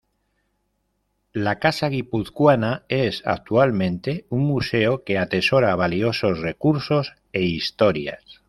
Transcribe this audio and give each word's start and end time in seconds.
La 1.31 1.59
Casa 1.59 1.87
Guipuzcoana 1.87 2.85
es 2.89 3.21
actualmente 3.23 4.25
un 4.29 4.47
museo 4.47 5.03
que 5.03 5.19
atesora 5.19 5.75
valiosos 5.75 6.39
recursos 6.39 7.13
e 7.33 7.43
historias. 7.43 8.39